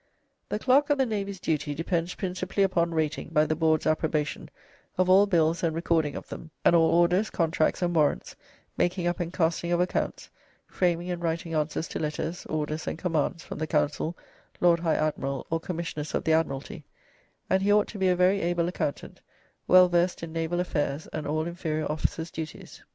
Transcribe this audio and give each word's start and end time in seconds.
"The 0.49 0.57
clarke 0.57 0.89
of 0.89 0.97
the 0.97 1.05
Navye's 1.05 1.39
duty 1.39 1.75
depends 1.75 2.15
principally 2.15 2.63
upon 2.63 2.89
rateing 2.89 3.31
(by 3.33 3.45
the 3.45 3.55
Board's 3.55 3.85
approbation) 3.85 4.49
of 4.97 5.11
all 5.11 5.27
bills 5.27 5.61
and 5.61 5.75
recording 5.75 6.15
of 6.15 6.27
them, 6.27 6.49
and 6.65 6.75
all 6.75 6.89
orders, 6.89 7.29
contracts 7.29 7.81
& 7.81 7.81
warrants, 7.83 8.35
making 8.77 9.05
up 9.05 9.19
and 9.19 9.31
casting 9.31 9.71
of 9.71 9.79
accompts, 9.79 10.31
framing 10.65 11.11
and 11.11 11.21
writing 11.21 11.53
answers 11.53 11.87
to 11.89 11.99
letters, 11.99 12.47
orders, 12.47 12.87
and 12.87 12.97
commands 12.97 13.43
from 13.43 13.59
the 13.59 13.67
Councell, 13.67 14.17
Lord 14.59 14.79
High 14.79 14.97
Admirall, 14.97 15.45
or 15.51 15.59
Commissioners 15.59 16.15
of 16.15 16.23
the 16.23 16.33
Admiralty, 16.33 16.83
and 17.47 17.61
he 17.61 17.71
ought 17.71 17.87
to 17.89 17.99
be 17.99 18.07
a 18.07 18.15
very 18.15 18.41
able 18.41 18.65
accomptant, 18.67 19.19
well 19.67 19.87
versed 19.87 20.23
in 20.23 20.33
Navall 20.33 20.59
affairs 20.59 21.05
and 21.13 21.27
all 21.27 21.45
inferior 21.45 21.85
officers 21.85 22.31
dutyes. 22.31 22.81